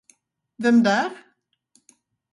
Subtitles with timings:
[0.59, 1.11] Vem där?